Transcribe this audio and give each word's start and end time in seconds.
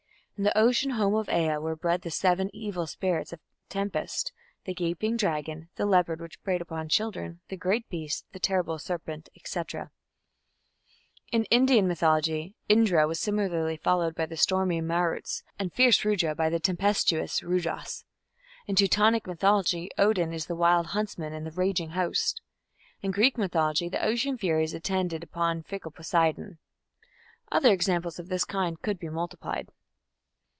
In 0.37 0.45
the 0.45 0.57
ocean 0.57 0.89
home 0.93 1.13
of 1.13 1.29
Ea 1.29 1.57
were 1.59 1.75
bred 1.75 2.01
the 2.01 2.09
"seven 2.09 2.49
evil 2.51 2.87
spirits" 2.87 3.31
of 3.31 3.39
tempest 3.69 4.33
the 4.65 4.73
gaping 4.73 5.15
dragon, 5.15 5.69
the 5.75 5.85
leopard 5.85 6.19
which 6.19 6.41
preyed 6.41 6.61
upon 6.63 6.89
children, 6.89 7.41
the 7.49 7.55
great 7.55 7.87
Beast, 7.89 8.25
the 8.31 8.39
terrible 8.39 8.79
serpent, 8.79 9.29
&c. 9.45 9.61
In 11.31 11.43
Indian 11.51 11.87
mythology 11.87 12.55
Indra 12.67 13.05
was 13.07 13.19
similarly 13.19 13.77
followed 13.77 14.15
by 14.15 14.25
the 14.25 14.35
stormy 14.35 14.81
Maruts, 14.81 15.43
and 15.59 15.71
fierce 15.71 16.03
Rudra 16.03 16.33
by 16.33 16.49
the 16.49 16.59
tempestuous 16.59 17.43
Rudras. 17.43 18.03
In 18.65 18.75
Teutonic 18.75 19.27
mythology 19.27 19.91
Odin 19.99 20.33
is 20.33 20.47
the 20.47 20.55
"Wild 20.55 20.87
Huntsman 20.87 21.33
in 21.33 21.43
the 21.43 21.51
Raging 21.51 21.91
Host". 21.91 22.41
In 23.03 23.11
Greek 23.11 23.37
mythology 23.37 23.89
the 23.89 24.03
ocean 24.03 24.39
furies 24.39 24.73
attend 24.73 25.13
upon 25.13 25.61
fickle 25.61 25.91
Poseidon. 25.91 26.57
Other 27.51 27.71
examples 27.71 28.17
of 28.17 28.29
this 28.29 28.43
kind 28.43 28.81
could 28.81 28.97
be 28.97 29.07
multiplied. 29.09 29.69